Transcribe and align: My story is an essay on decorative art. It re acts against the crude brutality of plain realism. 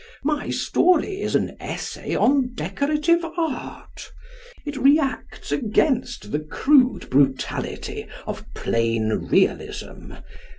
My 0.23 0.49
story 0.49 1.21
is 1.21 1.35
an 1.35 1.55
essay 1.59 2.15
on 2.15 2.55
decorative 2.55 3.23
art. 3.37 4.11
It 4.65 4.75
re 4.75 4.97
acts 4.99 5.51
against 5.51 6.31
the 6.31 6.39
crude 6.39 7.07
brutality 7.11 8.07
of 8.25 8.43
plain 8.55 9.09
realism. 9.29 10.13